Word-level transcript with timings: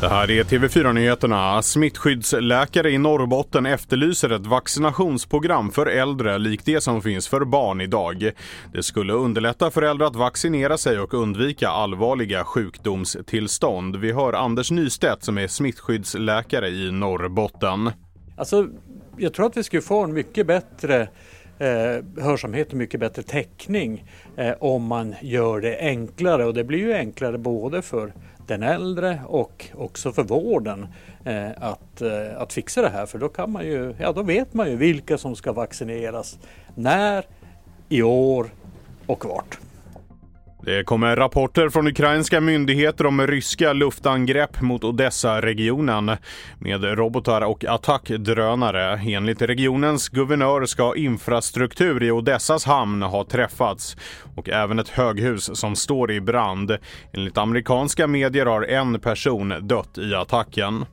Det 0.00 0.08
här 0.08 0.30
är 0.30 0.44
TV4-nyheterna. 0.44 1.62
Smittskyddsläkare 1.62 2.90
i 2.90 2.98
Norrbotten 2.98 3.66
efterlyser 3.66 4.30
ett 4.30 4.46
vaccinationsprogram 4.46 5.70
för 5.70 5.86
äldre 5.86 6.38
likt 6.38 6.64
det 6.66 6.80
som 6.80 7.02
finns 7.02 7.28
för 7.28 7.44
barn 7.44 7.80
idag. 7.80 8.30
Det 8.72 8.82
skulle 8.82 9.12
underlätta 9.12 9.70
för 9.70 9.82
äldre 9.82 10.06
att 10.06 10.16
vaccinera 10.16 10.78
sig 10.78 10.98
och 10.98 11.14
undvika 11.14 11.68
allvarliga 11.68 12.44
sjukdomstillstånd. 12.44 13.96
Vi 13.96 14.12
hör 14.12 14.32
Anders 14.32 14.70
Nystedt 14.70 15.24
som 15.24 15.38
är 15.38 15.48
smittskyddsläkare 15.48 16.68
i 16.68 16.90
Norrbotten. 16.90 17.90
Alltså, 18.36 18.68
jag 19.16 19.34
tror 19.34 19.46
att 19.46 19.56
vi 19.56 19.62
skulle 19.62 19.82
få 19.82 20.04
en 20.04 20.12
mycket 20.12 20.46
bättre 20.46 21.08
eh, 21.58 22.24
hörsamhet 22.24 22.68
och 22.68 22.74
mycket 22.74 23.00
bättre 23.00 23.22
täckning 23.22 24.04
eh, 24.36 24.54
om 24.58 24.84
man 24.84 25.14
gör 25.20 25.60
det 25.60 25.78
enklare 25.80 26.44
och 26.44 26.54
det 26.54 26.64
blir 26.64 26.78
ju 26.78 26.94
enklare 26.94 27.38
både 27.38 27.82
för 27.82 28.12
den 28.46 28.62
äldre 28.62 29.20
och 29.26 29.68
också 29.74 30.12
för 30.12 30.22
vården 30.22 30.86
eh, 31.24 31.50
att, 31.56 32.02
eh, 32.02 32.36
att 32.38 32.52
fixa 32.52 32.82
det 32.82 32.88
här 32.88 33.06
för 33.06 33.18
då 33.18 33.28
kan 33.28 33.52
man 33.52 33.64
ju, 33.64 33.94
ja 33.98 34.12
då 34.12 34.22
vet 34.22 34.54
man 34.54 34.70
ju 34.70 34.76
vilka 34.76 35.18
som 35.18 35.36
ska 35.36 35.52
vaccineras, 35.52 36.38
när, 36.74 37.26
i 37.88 38.02
år 38.02 38.46
och 39.06 39.24
vart. 39.24 39.58
Det 40.64 40.84
kommer 40.84 41.16
rapporter 41.16 41.68
från 41.68 41.86
ukrainska 41.86 42.40
myndigheter 42.40 43.06
om 43.06 43.26
ryska 43.26 43.72
luftangrepp 43.72 44.60
mot 44.60 44.84
Odessa-regionen 44.84 46.16
med 46.58 46.84
robotar 46.84 47.40
och 47.40 47.64
attackdrönare. 47.64 49.00
Enligt 49.06 49.42
regionens 49.42 50.08
guvernör 50.08 50.66
ska 50.66 50.96
infrastruktur 50.96 52.02
i 52.02 52.10
Odessas 52.10 52.64
hamn 52.64 53.02
ha 53.02 53.24
träffats 53.24 53.96
och 54.36 54.48
även 54.48 54.78
ett 54.78 54.88
höghus 54.88 55.60
som 55.60 55.76
står 55.76 56.12
i 56.12 56.20
brand. 56.20 56.76
Enligt 57.12 57.38
amerikanska 57.38 58.06
medier 58.06 58.46
har 58.46 58.62
en 58.62 59.00
person 59.00 59.54
dött 59.68 59.98
i 59.98 60.14
attacken. 60.14 60.84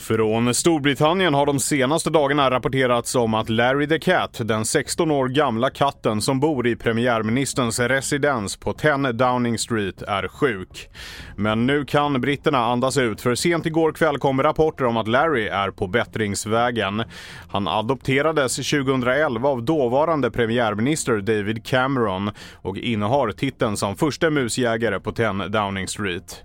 Från 0.00 0.54
Storbritannien 0.54 1.34
har 1.34 1.46
de 1.46 1.60
senaste 1.60 2.10
dagarna 2.10 2.50
rapporterats 2.50 3.14
om 3.14 3.34
att 3.34 3.48
Larry 3.48 3.88
the 3.88 3.98
Cat, 3.98 4.40
den 4.44 4.64
16 4.64 5.10
år 5.10 5.28
gamla 5.28 5.70
katten 5.70 6.20
som 6.20 6.40
bor 6.40 6.66
i 6.66 6.76
premiärministerns 6.76 7.80
residens 7.80 8.56
på 8.56 8.72
10 8.72 9.12
Downing 9.12 9.58
Street, 9.58 10.02
är 10.02 10.28
sjuk. 10.28 10.88
Men 11.36 11.66
nu 11.66 11.84
kan 11.84 12.20
britterna 12.20 12.58
andas 12.58 12.98
ut 12.98 13.20
för 13.20 13.34
sent 13.34 13.66
igår 13.66 13.92
kväll 13.92 14.18
kom 14.18 14.42
rapporter 14.42 14.84
om 14.84 14.96
att 14.96 15.08
Larry 15.08 15.46
är 15.46 15.70
på 15.70 15.86
bättringsvägen. 15.86 17.02
Han 17.50 17.68
adopterades 17.68 18.56
2011 18.56 19.48
av 19.48 19.62
dåvarande 19.62 20.30
premiärminister 20.30 21.20
David 21.20 21.64
Cameron 21.64 22.30
och 22.62 22.78
innehar 22.78 23.32
titeln 23.32 23.76
som 23.76 23.96
första 23.96 24.30
musjägare 24.30 25.00
på 25.00 25.12
10 25.12 25.32
Downing 25.48 25.88
Street. 25.88 26.44